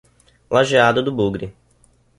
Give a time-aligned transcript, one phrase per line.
[0.49, 1.53] Lajeado do Bugre